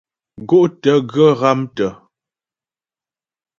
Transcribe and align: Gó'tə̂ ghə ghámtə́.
Gó'tə̂ 0.49 0.95
ghə 1.11 1.25
ghámtə́. 1.39 1.89